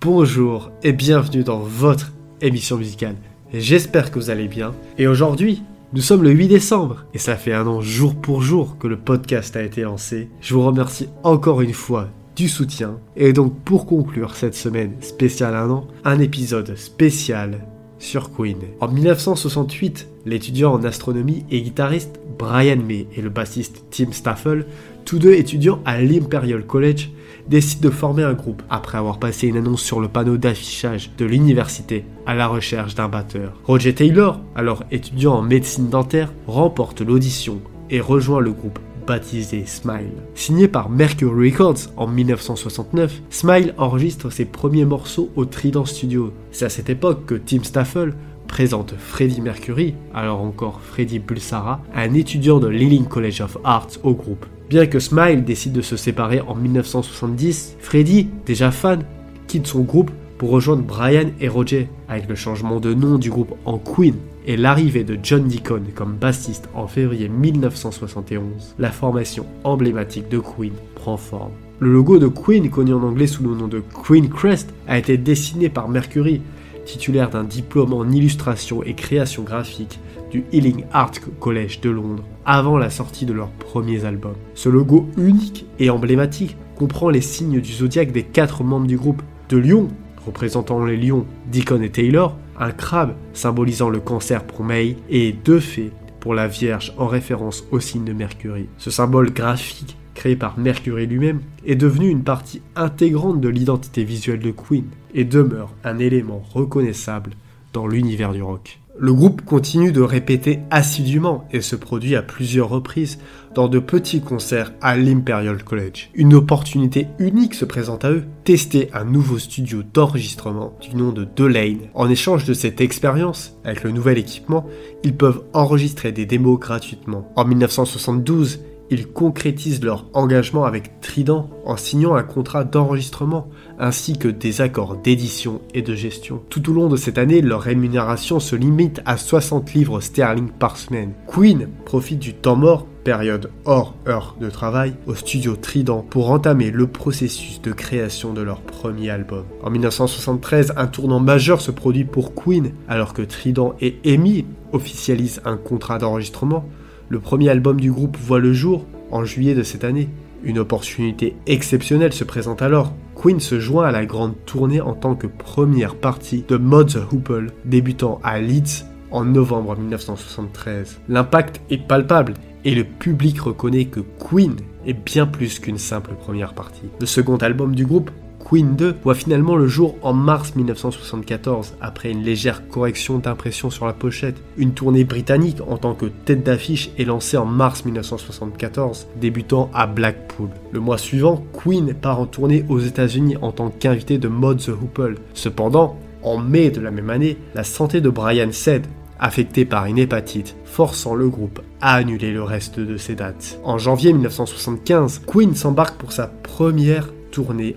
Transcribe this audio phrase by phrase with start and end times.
[0.00, 3.16] Bonjour et bienvenue dans votre émission musicale.
[3.52, 4.74] J'espère que vous allez bien.
[4.98, 5.62] Et aujourd'hui,
[5.92, 8.96] nous sommes le 8 décembre et ça fait un an jour pour jour que le
[8.96, 10.28] podcast a été lancé.
[10.40, 12.98] Je vous remercie encore une fois du soutien.
[13.16, 17.66] Et donc pour conclure cette semaine spéciale un an, un épisode spécial
[17.98, 18.58] sur Queen.
[18.80, 24.66] En 1968, l'étudiant en astronomie et guitariste Brian May et le bassiste Tim Staffel,
[25.08, 27.08] tous deux étudiants à l'Imperial College,
[27.48, 31.24] décident de former un groupe après avoir passé une annonce sur le panneau d'affichage de
[31.24, 33.54] l'université à la recherche d'un batteur.
[33.64, 40.12] Roger Taylor, alors étudiant en médecine dentaire, remporte l'audition et rejoint le groupe baptisé Smile.
[40.34, 46.34] Signé par Mercury Records en 1969, Smile enregistre ses premiers morceaux au Trident Studio.
[46.50, 48.12] C'est à cette époque que Tim Staffel
[48.46, 54.12] présente Freddie Mercury, alors encore Freddie Bulsara, un étudiant de l'Ealing College of Arts au
[54.12, 54.44] groupe.
[54.68, 59.02] Bien que Smile décide de se séparer en 1970, Freddie, déjà fan,
[59.46, 63.54] quitte son groupe pour rejoindre Brian et Roger, avec le changement de nom du groupe
[63.64, 64.14] en Queen
[64.46, 70.74] et l'arrivée de John Deacon comme bassiste en février 1971, la formation emblématique de Queen
[70.94, 71.52] prend forme.
[71.78, 75.16] Le logo de Queen, connu en anglais sous le nom de Queen Crest, a été
[75.16, 76.42] dessiné par Mercury,
[76.84, 79.98] titulaire d'un diplôme en illustration et création graphique
[80.30, 84.34] du Ealing Art College de Londres, avant la sortie de leurs premiers albums.
[84.54, 89.22] Ce logo unique et emblématique comprend les signes du zodiaque des quatre membres du groupe,
[89.50, 89.88] de Lion,
[90.24, 95.60] représentant les lions Deacon et Taylor, un crabe symbolisant le cancer pour May et deux
[95.60, 98.66] fées pour la Vierge en référence au signe de Mercury.
[98.78, 104.40] Ce symbole graphique créé par Mercury lui-même est devenu une partie intégrante de l'identité visuelle
[104.40, 107.32] de Queen et demeure un élément reconnaissable
[107.74, 108.80] dans l'univers du rock.
[109.00, 113.20] Le groupe continue de répéter assidûment et se produit à plusieurs reprises
[113.54, 116.10] dans de petits concerts à l'Imperial College.
[116.14, 121.28] Une opportunité unique se présente à eux, tester un nouveau studio d'enregistrement du nom de
[121.36, 121.88] Delane.
[121.94, 124.66] En échange de cette expérience, avec le nouvel équipement,
[125.04, 127.30] ils peuvent enregistrer des démos gratuitement.
[127.36, 128.58] En 1972,
[128.90, 134.96] ils concrétisent leur engagement avec Trident en signant un contrat d'enregistrement ainsi que des accords
[134.96, 136.42] d'édition et de gestion.
[136.48, 140.76] Tout au long de cette année, leur rémunération se limite à 60 livres sterling par
[140.76, 141.12] semaine.
[141.26, 146.70] Queen profite du temps mort période hors heure de travail au studio Trident pour entamer
[146.70, 149.44] le processus de création de leur premier album.
[149.62, 155.40] En 1973, un tournant majeur se produit pour Queen alors que Trident et EMI officialisent
[155.44, 156.66] un contrat d'enregistrement
[157.08, 160.08] le premier album du groupe voit le jour en juillet de cette année.
[160.44, 162.92] Une opportunité exceptionnelle se présente alors.
[163.16, 167.12] Queen se joint à la grande tournée en tant que première partie de Mod the
[167.12, 171.00] Hoople, débutant à Leeds en novembre 1973.
[171.08, 176.54] L'impact est palpable et le public reconnaît que Queen est bien plus qu'une simple première
[176.54, 176.88] partie.
[177.00, 178.10] Le second album du groupe,
[178.48, 183.84] Queen 2 voit finalement le jour en mars 1974, après une légère correction d'impression sur
[183.84, 184.42] la pochette.
[184.56, 189.86] Une tournée britannique en tant que tête d'affiche est lancée en mars 1974, débutant à
[189.86, 190.48] Blackpool.
[190.72, 194.70] Le mois suivant, Queen part en tournée aux États-Unis en tant qu'invité de Mod the
[194.70, 195.16] Hoople.
[195.34, 198.86] Cependant, en mai de la même année, la santé de Brian cède,
[199.20, 203.60] affecté par une hépatite, forçant le groupe à annuler le reste de ses dates.
[203.62, 207.08] En janvier 1975, Queen s'embarque pour sa première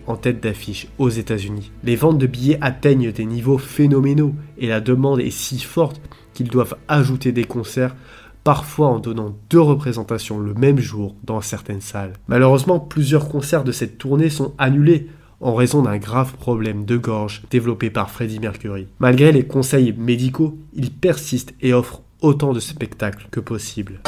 [0.07, 1.71] en tête d'affiche aux États-Unis.
[1.83, 6.01] Les ventes de billets atteignent des niveaux phénoménaux et la demande est si forte
[6.33, 7.95] qu'ils doivent ajouter des concerts
[8.43, 12.13] parfois en donnant deux représentations le même jour dans certaines salles.
[12.27, 15.07] Malheureusement, plusieurs concerts de cette tournée sont annulés
[15.39, 18.87] en raison d'un grave problème de gorge développé par Freddie Mercury.
[18.99, 24.01] Malgré les conseils médicaux, il persiste et offre autant de spectacles que possible.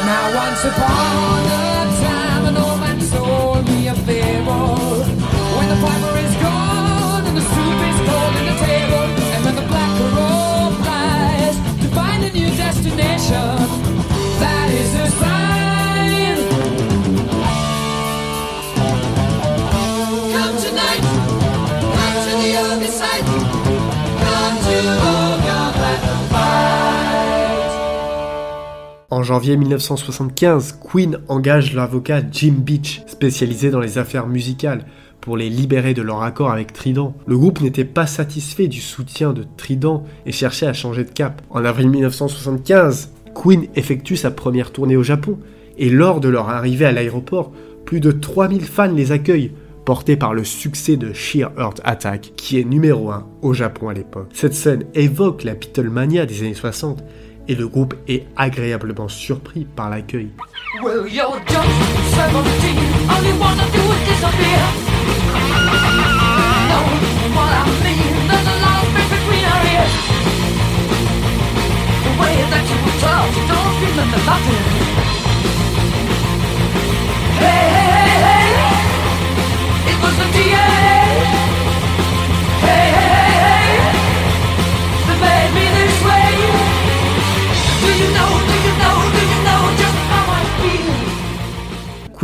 [29.10, 34.86] En janvier 1975, Queen engage l'avocat Jim Beach, spécialisé dans les affaires musicales,
[35.22, 37.16] pour les libérer de leur accord avec Trident.
[37.26, 41.42] Le groupe n'était pas satisfait du soutien de Trident et cherchait à changer de cap.
[41.50, 45.40] En avril 1975, Queen effectue sa première tournée au Japon
[45.78, 47.52] et lors de leur arrivée à l'aéroport,
[47.86, 49.54] plus de 3000 fans les accueillent,
[49.86, 53.94] portés par le succès de Sheer Earth Attack, qui est numéro 1 au Japon à
[53.94, 54.30] l'époque.
[54.34, 57.04] Cette scène évoque la Beatlemania des années 60
[57.48, 60.30] et le groupe est agréablement surpris par l'accueil.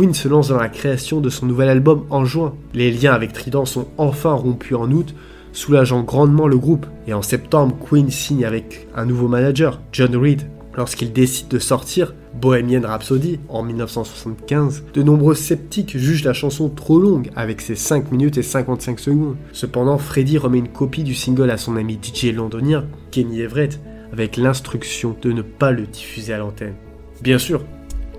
[0.00, 2.54] Queen se lance dans la création de son nouvel album en juin.
[2.72, 5.14] Les liens avec Trident sont enfin rompus en août,
[5.52, 6.86] soulageant grandement le groupe.
[7.06, 10.48] Et en septembre, Queen signe avec un nouveau manager, John Reed.
[10.74, 16.98] Lorsqu'il décide de sortir Bohemian Rhapsody en 1975, de nombreux sceptiques jugent la chanson trop
[16.98, 19.36] longue avec ses 5 minutes et 55 secondes.
[19.52, 23.78] Cependant, Freddie remet une copie du single à son ami DJ londonien, Kenny Everett,
[24.14, 26.76] avec l'instruction de ne pas le diffuser à l'antenne.
[27.20, 27.62] Bien sûr,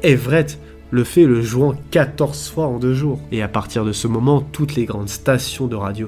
[0.03, 0.59] Everett
[0.91, 3.19] le fait le jouant 14 fois en deux jours.
[3.31, 6.07] Et à partir de ce moment, toutes les grandes stations de radio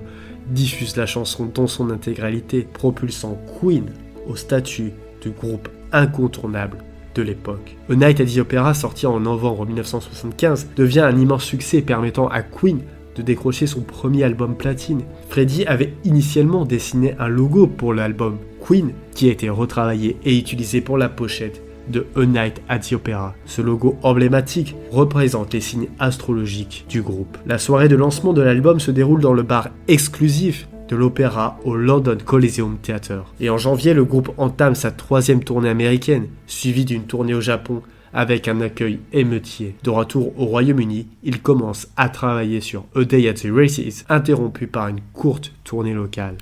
[0.50, 3.86] diffusent la chanson dans son intégralité, propulsant Queen
[4.28, 4.92] au statut
[5.24, 6.78] de groupe incontournable
[7.16, 7.78] de l'époque.
[7.90, 12.42] A Night at the Opera, sorti en novembre 1975, devient un immense succès permettant à
[12.42, 12.82] Queen
[13.16, 15.04] de décrocher son premier album platine.
[15.30, 20.82] Freddie avait initialement dessiné un logo pour l'album Queen qui a été retravaillé et utilisé
[20.82, 23.36] pour la pochette de A Night at the Opera.
[23.46, 27.38] Ce logo emblématique représente les signes astrologiques du groupe.
[27.46, 31.76] La soirée de lancement de l'album se déroule dans le bar exclusif de l'opéra au
[31.76, 33.26] London Coliseum Theatre.
[33.40, 37.82] Et en janvier, le groupe entame sa troisième tournée américaine, suivie d'une tournée au Japon
[38.14, 39.76] avec un accueil émeutier.
[39.84, 44.68] De retour au Royaume-Uni, il commence à travailler sur A Day at the Races, interrompu
[44.68, 46.38] par une courte tournée locale.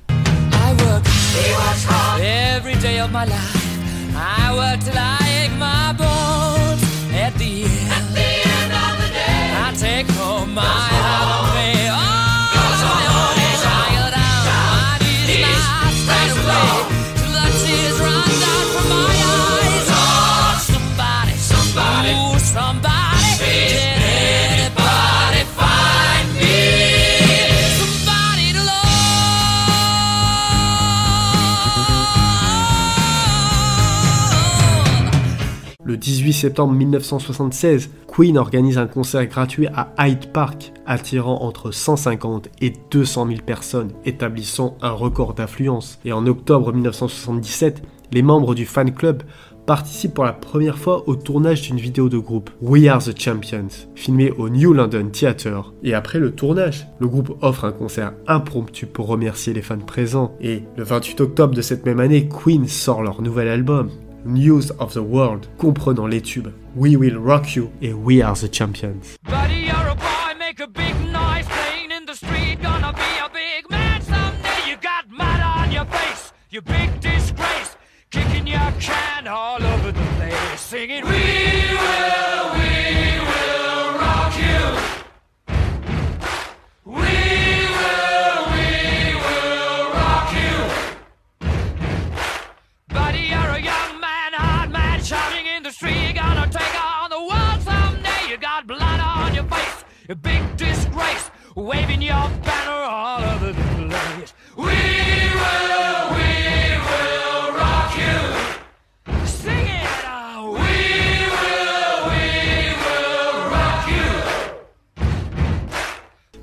[36.31, 42.71] 18 septembre 1976, Queen organise un concert gratuit à Hyde Park, attirant entre 150 et
[42.89, 45.99] 200 000 personnes, établissant un record d'affluence.
[46.05, 47.83] Et en octobre 1977,
[48.13, 49.23] les membres du fan club
[49.65, 53.87] participent pour la première fois au tournage d'une vidéo de groupe, We Are the Champions,
[53.95, 55.73] filmée au New London Theatre.
[55.83, 60.33] Et après le tournage, le groupe offre un concert impromptu pour remercier les fans présents.
[60.39, 63.89] Et le 28 octobre de cette même année, Queen sort leur nouvel album,
[64.25, 66.53] News of the World, comprenant les tubes.
[66.75, 67.71] We Will Rock You.
[67.81, 69.17] Et We Are the Champions.
[69.23, 69.95] Buddy, you're a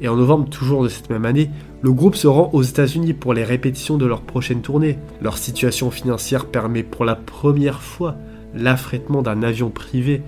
[0.00, 1.50] Et en novembre toujours de cette même année,
[1.82, 4.98] le groupe se rend aux États-Unis pour les répétitions de leur prochaine tournée.
[5.20, 8.16] Leur situation financière permet pour la première fois
[8.54, 10.22] l'affrètement d'un avion privé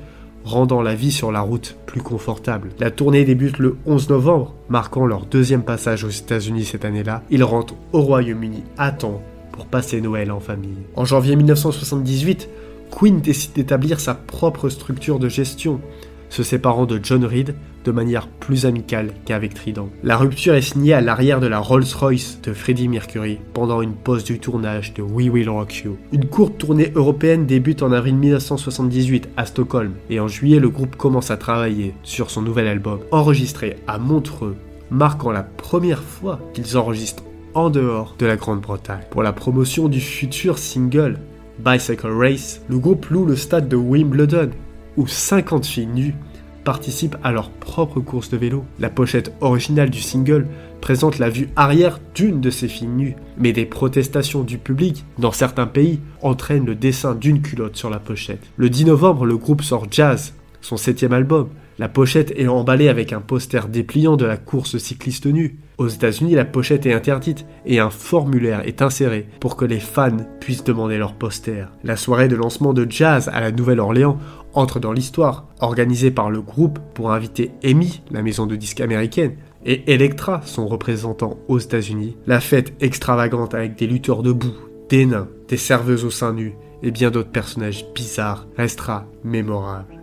[0.45, 2.71] rendant la vie sur la route plus confortable.
[2.79, 7.23] La tournée débute le 11 novembre, marquant leur deuxième passage aux États-Unis cette année-là.
[7.31, 10.79] Ils rentrent au Royaume-Uni à temps pour passer Noël en famille.
[10.97, 12.49] En janvier 1978,
[12.91, 15.81] Queen décide d'établir sa propre structure de gestion,
[16.29, 19.89] se séparant de John Reed de manière plus amicale qu'avec Trident.
[20.03, 24.25] La rupture est signée à l'arrière de la Rolls-Royce de Freddie Mercury pendant une pause
[24.25, 25.97] du tournage de We Will Rock You.
[26.13, 30.97] Une courte tournée européenne débute en avril 1978 à Stockholm et en juillet le groupe
[30.97, 34.57] commence à travailler sur son nouvel album enregistré à Montreux,
[34.91, 39.05] marquant la première fois qu'ils enregistrent en dehors de la Grande-Bretagne.
[39.11, 41.19] Pour la promotion du futur single
[41.59, 44.51] Bicycle Race, le groupe loue le stade de Wimbledon
[44.97, 46.15] où 50 filles nues
[46.65, 48.65] participent à leur propre course de vélo.
[48.79, 50.47] La pochette originale du single
[50.81, 55.33] présente la vue arrière d'une de ces filles nues, mais des protestations du public dans
[55.33, 58.43] certains pays entraînent le dessin d'une culotte sur la pochette.
[58.57, 61.49] Le 10 novembre, le groupe sort Jazz, son septième album,
[61.81, 65.57] la pochette est emballée avec un poster dépliant de la course cycliste nue.
[65.79, 70.19] Aux États-Unis, la pochette est interdite et un formulaire est inséré pour que les fans
[70.41, 71.69] puissent demander leur poster.
[71.83, 74.19] La soirée de lancement de jazz à la Nouvelle-Orléans
[74.55, 79.37] entre dans l'histoire, organisée par le groupe pour inviter EMI, la maison de disques américaine,
[79.65, 82.17] et Electra, son représentant aux États-Unis.
[82.27, 84.55] La fête extravagante avec des lutteurs debout,
[84.89, 90.00] des nains, des serveuses au sein nu et bien d'autres personnages bizarres restera mémorable.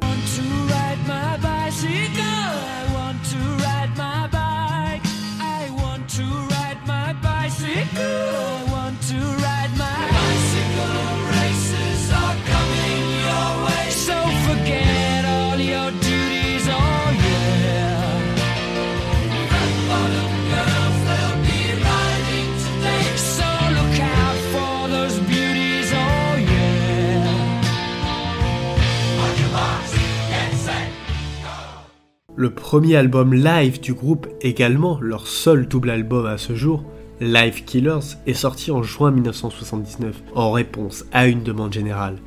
[32.40, 36.84] Le premier album live du groupe, également leur seul double album à ce jour,
[37.20, 42.18] Live Killers, est sorti en juin 1979 en réponse à une demande générale.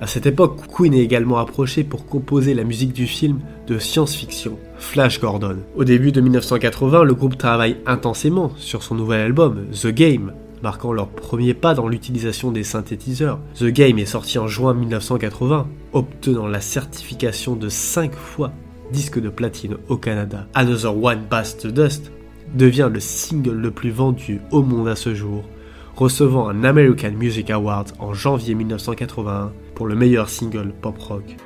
[0.00, 4.56] À cette époque, Queen est également approché pour composer la musique du film de science-fiction
[4.78, 5.58] Flash Gordon.
[5.76, 10.32] Au début de 1980, le groupe travaille intensément sur son nouvel album The Game,
[10.62, 13.38] marquant leur premier pas dans l'utilisation des synthétiseurs.
[13.56, 18.50] The Game est sorti en juin 1980, obtenant la certification de 5 fois
[18.92, 20.46] disque de platine au Canada.
[20.54, 22.12] Another One Bites the Dust
[22.54, 25.44] devient le single le plus vendu au monde à ce jour,
[25.96, 31.36] recevant un American Music Award en janvier 1981 pour le meilleur single pop rock.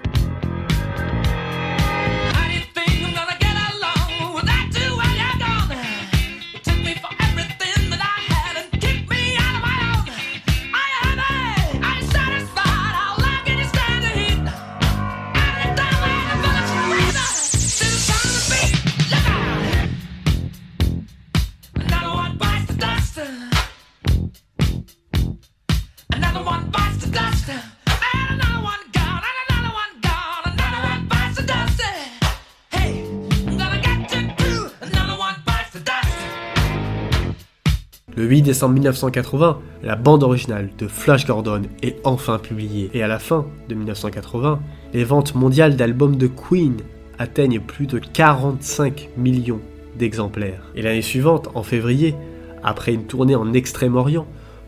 [38.16, 42.90] Le 8 décembre 1980, la bande originale de Flash Gordon est enfin publiée.
[42.94, 44.58] Et à la fin de 1980,
[44.94, 46.78] les ventes mondiales d'albums de Queen
[47.18, 49.60] atteignent plus de 45 millions
[49.98, 50.62] d'exemplaires.
[50.74, 52.14] Et l'année suivante, en février,
[52.64, 54.26] après une tournée en Extrême-Orient,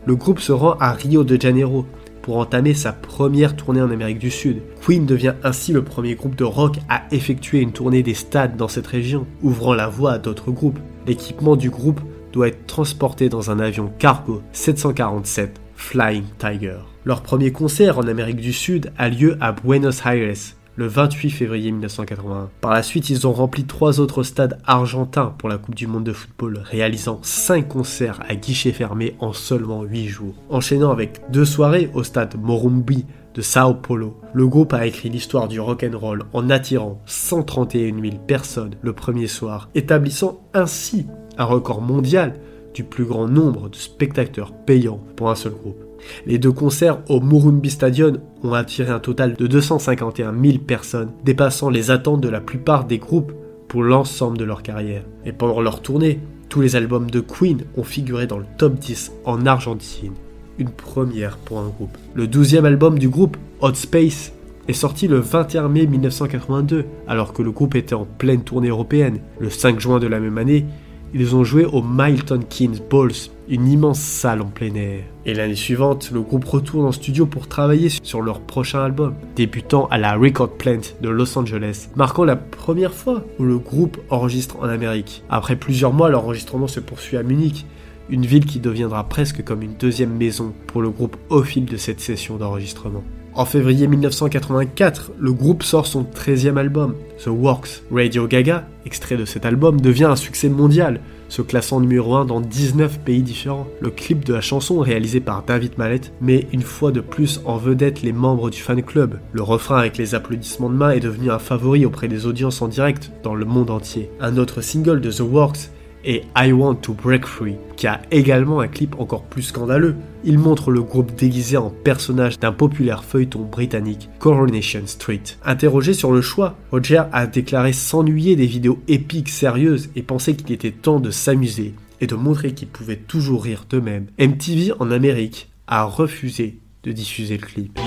[0.09, 1.85] le groupe se rend à Rio de Janeiro
[2.23, 4.63] pour entamer sa première tournée en Amérique du Sud.
[4.83, 8.67] Queen devient ainsi le premier groupe de rock à effectuer une tournée des stades dans
[8.67, 10.79] cette région, ouvrant la voie à d'autres groupes.
[11.05, 12.01] L'équipement du groupe
[12.33, 16.79] doit être transporté dans un avion cargo 747 Flying Tiger.
[17.05, 21.71] Leur premier concert en Amérique du Sud a lieu à Buenos Aires le 28 février
[21.71, 22.49] 1981.
[22.61, 26.05] Par la suite, ils ont rempli trois autres stades argentins pour la Coupe du Monde
[26.05, 30.35] de football, réalisant cinq concerts à guichet fermé en seulement 8 jours.
[30.49, 35.49] Enchaînant avec deux soirées au stade Morumbi de Sao Paulo, le groupe a écrit l'histoire
[35.49, 41.07] du rock'n'roll en attirant 131 000 personnes le premier soir, établissant ainsi
[41.37, 42.35] un record mondial
[42.73, 45.88] du plus grand nombre de spectateurs payants pour un seul groupe.
[46.25, 51.69] Les deux concerts au Murumbi Stadium ont attiré un total de 251 000 personnes, dépassant
[51.69, 53.33] les attentes de la plupart des groupes
[53.67, 55.03] pour l'ensemble de leur carrière.
[55.25, 59.11] Et pendant leur tournée, tous les albums de Queen ont figuré dans le top 10
[59.25, 60.13] en Argentine,
[60.57, 61.97] une première pour un groupe.
[62.15, 64.33] Le douzième album du groupe, Hot Space,
[64.67, 69.19] est sorti le 21 mai 1982, alors que le groupe était en pleine tournée européenne.
[69.39, 70.65] Le 5 juin de la même année,
[71.13, 75.03] ils ont joué au Milton Keynes Balls, une immense salle en plein air.
[75.25, 79.87] Et l'année suivante, le groupe retourne en studio pour travailler sur leur prochain album, débutant
[79.87, 84.57] à la Record Plant de Los Angeles, marquant la première fois où le groupe enregistre
[84.59, 85.23] en Amérique.
[85.29, 87.65] Après plusieurs mois, l'enregistrement se poursuit à Munich,
[88.09, 91.77] une ville qui deviendra presque comme une deuxième maison pour le groupe au fil de
[91.77, 93.03] cette session d'enregistrement.
[93.35, 97.83] En février 1984, le groupe sort son 13e album, The Works.
[97.91, 102.41] Radio Gaga, extrait de cet album, devient un succès mondial, se classant numéro 1 dans
[102.41, 103.67] 19 pays différents.
[103.81, 107.57] Le clip de la chanson, réalisé par David Mallet, met une fois de plus en
[107.57, 109.19] vedette les membres du fan club.
[109.31, 112.67] Le refrain avec les applaudissements de main est devenu un favori auprès des audiences en
[112.67, 114.09] direct dans le monde entier.
[114.19, 115.69] Un autre single de The Works
[116.03, 119.95] et I Want to Break Free, qui a également un clip encore plus scandaleux.
[120.23, 125.21] Il montre le groupe déguisé en personnage d'un populaire feuilleton britannique, Coronation Street.
[125.43, 130.51] Interrogé sur le choix, Roger a déclaré s'ennuyer des vidéos épiques sérieuses et pensait qu'il
[130.51, 134.07] était temps de s'amuser et de montrer qu'ils pouvaient toujours rire d'eux-mêmes.
[134.19, 137.79] MTV en Amérique a refusé de diffuser le clip.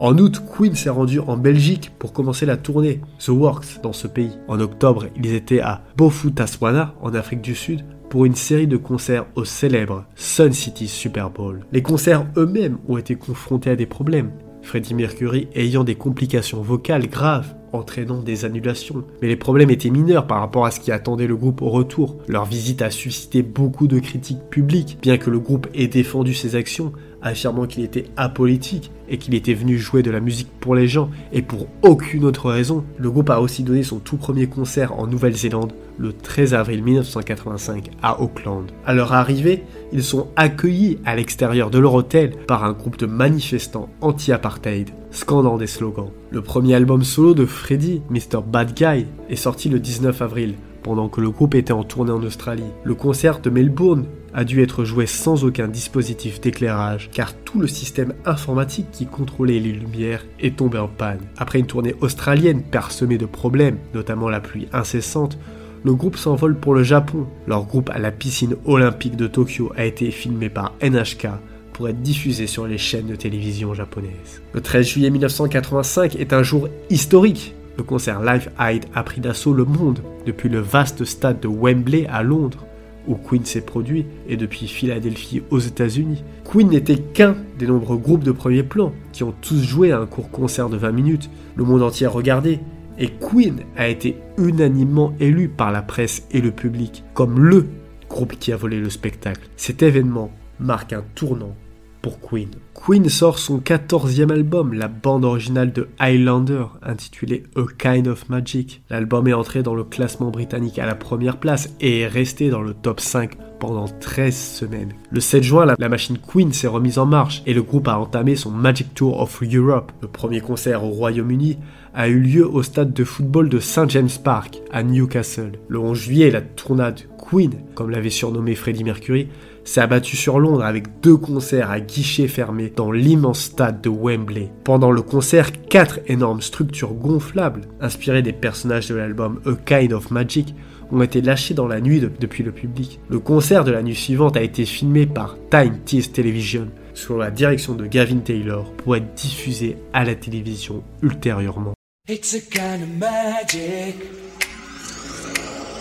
[0.00, 4.06] En août, Queen s'est rendu en Belgique pour commencer la tournée The Works dans ce
[4.06, 4.38] pays.
[4.46, 9.26] En octobre, ils étaient à Bofutaswana en Afrique du Sud pour une série de concerts
[9.34, 11.66] au célèbre Sun City Super Bowl.
[11.72, 14.30] Les concerts eux-mêmes ont été confrontés à des problèmes.
[14.62, 19.02] Freddie Mercury ayant des complications vocales graves entraînant des annulations.
[19.20, 22.16] Mais les problèmes étaient mineurs par rapport à ce qui attendait le groupe au retour.
[22.28, 26.54] Leur visite a suscité beaucoup de critiques publiques, bien que le groupe ait défendu ses
[26.54, 30.88] actions, affirmant qu'il était apolitique et qu'il était venu jouer de la musique pour les
[30.88, 32.84] gens et pour aucune autre raison.
[32.96, 37.90] Le groupe a aussi donné son tout premier concert en Nouvelle-Zélande le 13 avril 1985
[38.02, 38.70] à Auckland.
[38.86, 43.06] À leur arrivée, ils sont accueillis à l'extérieur de leur hôtel par un groupe de
[43.06, 46.10] manifestants anti-apartheid, scandant des slogans.
[46.30, 48.42] Le premier album solo de Freddie, Mr.
[48.46, 52.22] Bad Guy, est sorti le 19 avril, pendant que le groupe était en tournée en
[52.22, 52.62] Australie.
[52.84, 54.06] Le concert de Melbourne
[54.38, 59.58] a dû être joué sans aucun dispositif d'éclairage, car tout le système informatique qui contrôlait
[59.58, 61.18] les lumières est tombé en panne.
[61.38, 65.36] Après une tournée australienne parsemée de problèmes, notamment la pluie incessante,
[65.82, 67.26] le groupe s'envole pour le Japon.
[67.48, 71.30] Leur groupe à la piscine olympique de Tokyo a été filmé par NHK
[71.72, 74.40] pour être diffusé sur les chaînes de télévision japonaises.
[74.52, 77.56] Le 13 juillet 1985 est un jour historique.
[77.76, 82.06] Le concert Live Aid a pris d'assaut le monde, depuis le vaste stade de Wembley
[82.06, 82.67] à Londres,
[83.08, 86.22] où Queen s'est produit, et depuis Philadelphie aux États-Unis.
[86.44, 90.06] Queen n'était qu'un des nombreux groupes de premier plan, qui ont tous joué à un
[90.06, 91.30] court concert de 20 minutes.
[91.56, 92.60] Le monde entier a regardé,
[92.98, 97.66] et Queen a été unanimement élu par la presse et le public comme LE
[98.08, 99.48] groupe qui a volé le spectacle.
[99.56, 101.54] Cet événement marque un tournant
[102.02, 102.48] pour Queen.
[102.74, 108.82] Queen sort son 14e album, la bande originale de Highlander, intitulée A Kind of Magic.
[108.88, 112.62] L'album est entré dans le classement britannique à la première place et est resté dans
[112.62, 114.92] le top 5 pendant 13 semaines.
[115.10, 118.36] Le 7 juin, la, machine Queen s'est remise en marche et le groupe a entamé
[118.36, 119.92] son Magic Tour of Europe.
[120.00, 121.58] Le premier concert au Royaume-Uni
[121.94, 125.52] a eu lieu au stade de football de St James Park à Newcastle.
[125.68, 129.28] Le 11 juillet, la tournade Queen, comme l'avait surnommé Freddie Mercury,
[129.68, 134.50] s'est abattu sur Londres avec deux concerts à guichets fermés dans l'immense stade de Wembley.
[134.64, 140.10] Pendant le concert, quatre énormes structures gonflables, inspirées des personnages de l'album A Kind of
[140.10, 140.54] Magic,
[140.90, 142.98] ont été lâchées dans la nuit depuis le public.
[143.10, 147.30] Le concert de la nuit suivante a été filmé par Time Tease Television sous la
[147.30, 151.74] direction de Gavin Taylor pour être diffusé à la télévision ultérieurement.
[152.08, 153.96] It's a kind of magic.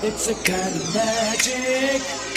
[0.03, 2.36] It's a kind of magic.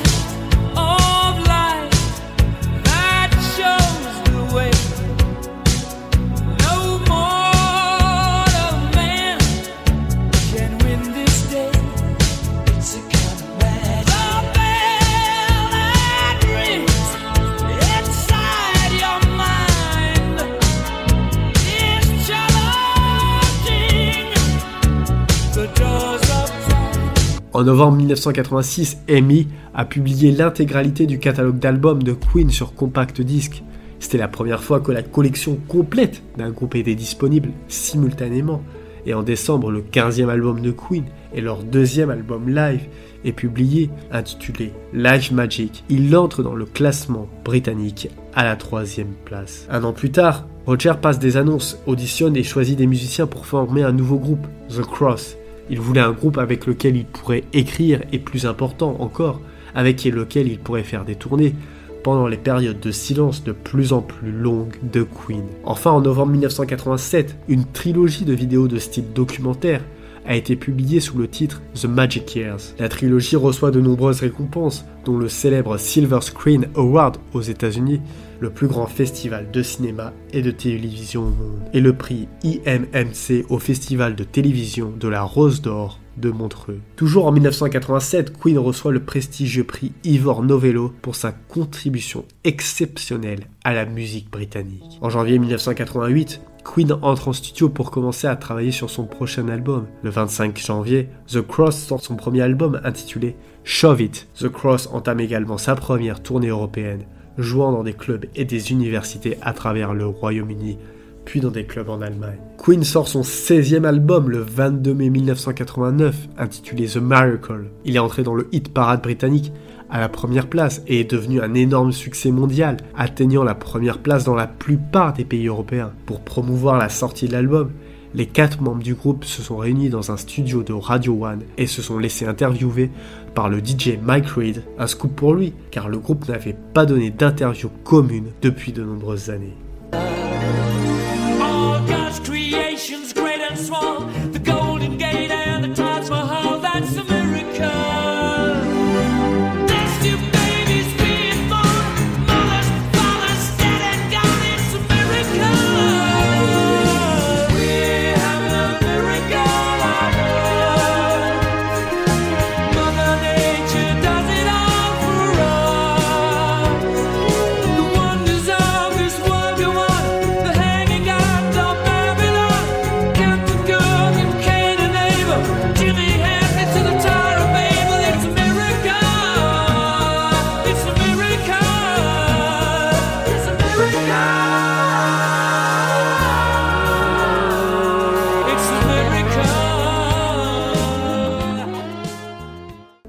[27.61, 33.61] En novembre 1986, Amy a publié l'intégralité du catalogue d'albums de Queen sur compact disque.
[33.99, 38.63] C'était la première fois que la collection complète d'un groupe était disponible simultanément.
[39.05, 41.03] Et en décembre, le 15e album de Queen
[41.35, 42.81] et leur deuxième album live
[43.25, 45.83] est publié, intitulé Live Magic.
[45.87, 49.67] Il entre dans le classement britannique à la troisième place.
[49.69, 53.83] Un an plus tard, Roger passe des annonces, auditionne et choisit des musiciens pour former
[53.83, 55.37] un nouveau groupe, The Cross.
[55.71, 59.39] Il voulait un groupe avec lequel il pourrait écrire et plus important encore,
[59.73, 61.55] avec lequel il pourrait faire des tournées
[62.03, 65.45] pendant les périodes de silence de plus en plus longues de Queen.
[65.63, 69.81] Enfin, en novembre 1987, une trilogie de vidéos de style documentaire
[70.25, 72.61] a été publiée sous le titre The Magic Years.
[72.79, 78.01] La trilogie reçoit de nombreuses récompenses, dont le célèbre Silver Screen Award aux États-Unis,
[78.39, 83.45] le plus grand festival de cinéma et de télévision au monde, et le prix IMMC
[83.49, 86.79] au festival de télévision de la Rose d'Or de Montreux.
[86.95, 93.73] Toujours en 1987, Queen reçoit le prestigieux prix Ivor Novello pour sa contribution exceptionnelle à
[93.73, 94.99] la musique britannique.
[95.01, 99.87] En janvier 1988, Queen entre en studio pour commencer à travailler sur son prochain album.
[100.03, 104.27] Le 25 janvier, The Cross sort son premier album intitulé Shove It.
[104.39, 107.05] The Cross entame également sa première tournée européenne
[107.37, 110.77] jouant dans des clubs et des universités à travers le Royaume-Uni,
[111.25, 112.39] puis dans des clubs en Allemagne.
[112.57, 117.71] Queen sort son 16e album le 22 mai 1989, intitulé The Miracle.
[117.85, 119.51] Il est entré dans le hit parade britannique
[119.91, 124.23] à la première place et est devenu un énorme succès mondial, atteignant la première place
[124.23, 125.91] dans la plupart des pays européens.
[126.05, 127.71] Pour promouvoir la sortie de l'album,
[128.13, 131.67] les quatre membres du groupe se sont réunis dans un studio de Radio One et
[131.67, 132.89] se sont laissés interviewer
[133.35, 137.09] par le DJ Mike Reed, un scoop pour lui, car le groupe n'avait pas donné
[137.09, 139.55] d'interview commune depuis de nombreuses années.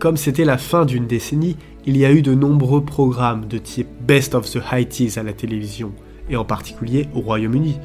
[0.03, 3.87] Comme c'était la fin d'une décennie, il y a eu de nombreux programmes de type
[4.01, 5.93] Best of the High à la télévision,
[6.29, 7.79] et en particulier au Royaume-Uni.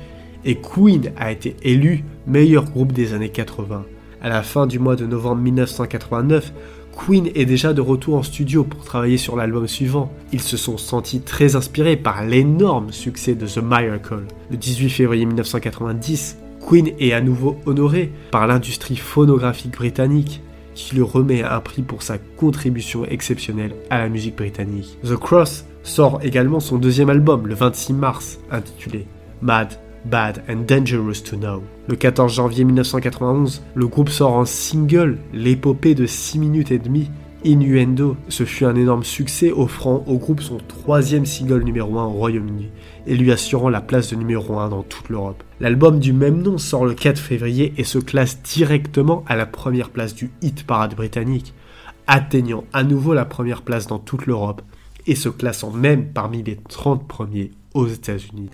[0.43, 3.85] Et Queen a été élu meilleur groupe des années 80.
[4.19, 6.53] À la fin du mois de novembre 1989,
[6.97, 10.11] Queen est déjà de retour en studio pour travailler sur l'album suivant.
[10.33, 14.23] Ils se sont sentis très inspirés par l'énorme succès de The Miracle.
[14.49, 20.41] Le 18 février 1990, Queen est à nouveau honoré par l'industrie phonographique britannique
[20.77, 24.97] qui le remet à un prix pour sa contribution exceptionnelle à la musique britannique.
[25.03, 29.07] The Cross sort également son deuxième album le 26 mars, intitulé
[29.41, 29.73] Mad,
[30.05, 31.63] Bad and Dangerous to Know.
[31.87, 37.09] Le 14 janvier 1991, le groupe sort en single l'épopée de 6 minutes et demie
[37.43, 38.17] Innuendo.
[38.29, 42.69] Ce fut un énorme succès, offrant au groupe son troisième single numéro 1 au Royaume-Uni
[43.05, 45.43] et lui assurant la place de numéro 1 dans toute l'Europe.
[45.59, 49.89] L'album du même nom sort le 4 février et se classe directement à la première
[49.89, 51.53] place du hit parade britannique,
[52.07, 54.61] atteignant à nouveau la première place dans toute l'Europe
[55.05, 58.49] et se classant même parmi les 30 premiers aux États-Unis.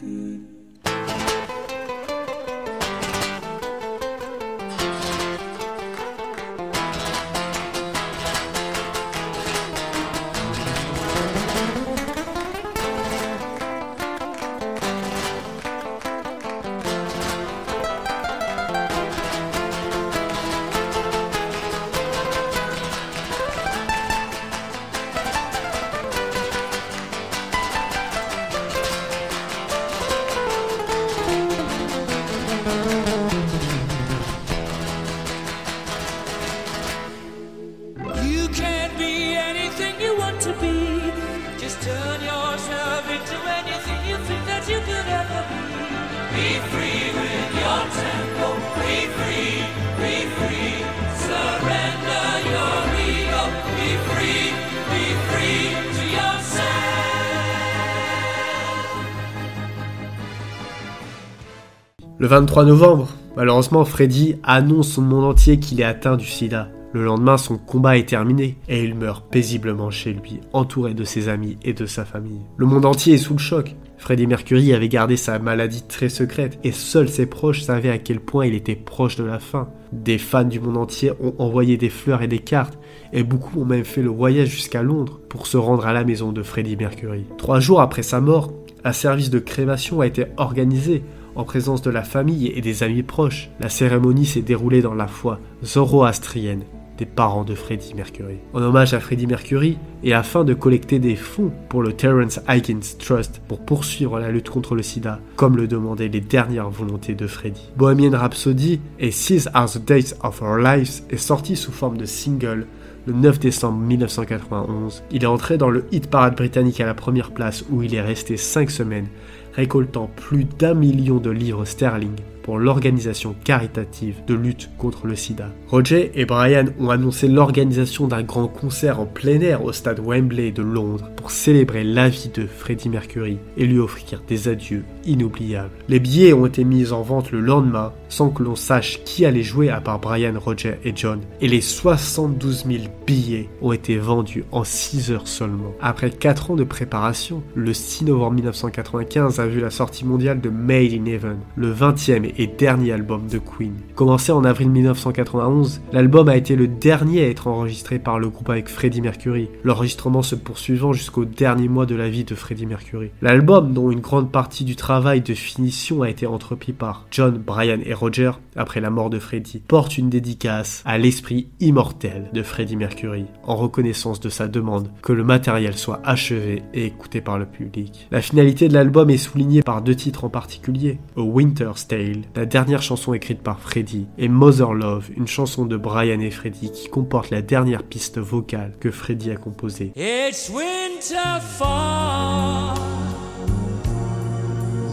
[62.23, 66.69] Le 23 novembre, malheureusement, Freddy annonce au monde entier qu'il est atteint du sida.
[66.93, 71.27] Le lendemain, son combat est terminé et il meurt paisiblement chez lui, entouré de ses
[71.27, 72.39] amis et de sa famille.
[72.55, 73.75] Le monde entier est sous le choc.
[73.97, 78.21] Freddie Mercury avait gardé sa maladie très secrète et seuls ses proches savaient à quel
[78.21, 79.67] point il était proche de la fin.
[79.91, 82.79] Des fans du monde entier ont envoyé des fleurs et des cartes
[83.11, 86.31] et beaucoup ont même fait le voyage jusqu'à Londres pour se rendre à la maison
[86.31, 87.25] de Freddie Mercury.
[87.37, 88.53] Trois jours après sa mort,
[88.85, 91.03] un service de crémation a été organisé
[91.35, 93.49] en présence de la famille et des amis proches.
[93.59, 96.63] La cérémonie s'est déroulée dans la foi zoroastrienne
[96.97, 98.37] des parents de Freddie Mercury.
[98.53, 102.97] En hommage à Freddie Mercury et afin de collecter des fonds pour le Terence Higgins
[102.99, 107.27] Trust pour poursuivre la lutte contre le sida, comme le demandaient les dernières volontés de
[107.27, 107.69] Freddie.
[107.77, 112.05] Bohemian Rhapsody et These Are the Days of Our Lives est sorti sous forme de
[112.05, 112.67] single
[113.05, 115.03] le 9 décembre 1991.
[115.11, 118.01] Il est entré dans le hit parade britannique à la première place où il est
[118.01, 119.07] resté 5 semaines
[119.53, 125.49] récoltant plus d'un million de livres sterling pour l'organisation caritative de lutte contre le sida.
[125.69, 130.51] Roger et Brian ont annoncé l'organisation d'un grand concert en plein air au stade Wembley
[130.51, 135.71] de Londres pour célébrer la vie de Freddie Mercury et lui offrir des adieux inoubliables.
[135.89, 139.41] Les billets ont été mis en vente le lendemain sans que l'on sache qui allait
[139.41, 144.43] jouer à part Brian, Roger et John et les 72 000 billets ont été vendus
[144.51, 145.73] en 6 heures seulement.
[145.81, 150.49] Après 4 ans de préparation, le 6 novembre 1995 a vu la sortie mondiale de
[150.49, 153.73] Made in Heaven, le 20e et dernier album de Queen.
[153.95, 158.49] Commencé en avril 1991, l'album a été le dernier à être enregistré par le groupe
[158.49, 163.11] avec Freddie Mercury, l'enregistrement se poursuivant jusqu'au dernier mois de la vie de Freddie Mercury.
[163.21, 167.79] L'album, dont une grande partie du travail de finition a été entrepris par John, Brian
[167.85, 172.77] et Roger après la mort de Freddie, porte une dédicace à l'esprit immortel de Freddie
[172.77, 177.45] Mercury, en reconnaissance de sa demande que le matériel soit achevé et écouté par le
[177.45, 178.07] public.
[178.11, 182.45] La finalité de l'album est soulignée par deux titres en particulier, A Winter's Tale, la
[182.45, 186.89] dernière chanson écrite par Freddie, et Mother Love, une chanson de Brian et Freddie qui
[186.89, 189.91] comporte la dernière piste vocale que Freddie a composée.
[189.95, 192.75] It's winter fall.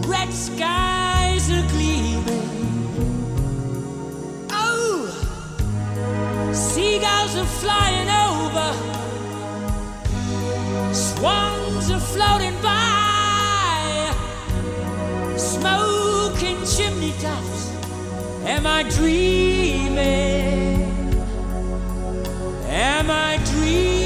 [0.07, 1.63] Red skies are.
[4.53, 5.07] Oh,
[6.53, 8.73] seagulls are flying over.
[10.93, 12.90] Swans are floating by.
[16.75, 17.71] Chimney tops.
[18.47, 19.99] Am I dreaming?
[22.69, 24.01] Am I dreaming?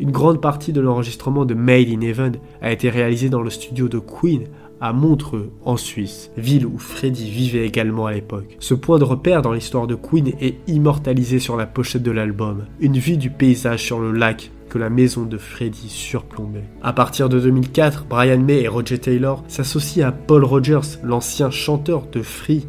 [0.00, 3.88] Une grande partie de l'enregistrement de Made in Heaven a été réalisée dans le studio
[3.88, 4.48] de Queen
[4.80, 8.56] à Montreux, en Suisse, ville où Freddie vivait également à l'époque.
[8.60, 12.66] Ce point de repère dans l'histoire de Queen est immortalisé sur la pochette de l'album,
[12.80, 16.64] une vue du paysage sur le lac que la maison de Freddie surplombait.
[16.82, 22.06] À partir de 2004, Brian May et Roger Taylor s'associent à Paul Rogers, l'ancien chanteur
[22.06, 22.66] de Free,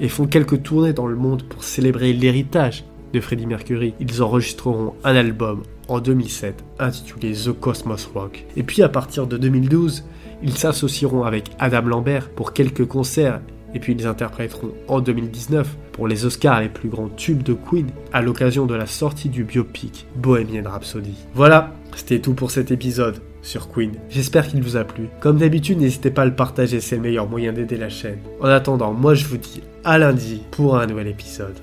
[0.00, 3.94] et font quelques tournées dans le monde pour célébrer l'héritage de Freddie Mercury.
[4.00, 8.44] Ils enregistreront un album en 2007 intitulé The Cosmos Rock.
[8.56, 10.04] Et puis à partir de 2012,
[10.42, 13.40] ils s'associeront avec Adam Lambert pour quelques concerts
[13.74, 17.88] et puis ils interpréteront en 2019 pour les Oscars les plus grands tubes de Queen
[18.12, 21.14] à l'occasion de la sortie du biopic Bohemian Rhapsody.
[21.34, 23.92] Voilà, c'était tout pour cet épisode sur Queen.
[24.10, 25.08] J'espère qu'il vous a plu.
[25.20, 28.18] Comme d'habitude, n'hésitez pas à le partager, c'est le meilleur moyen d'aider la chaîne.
[28.40, 31.54] En attendant, moi je vous dis à lundi pour un nouvel épisode.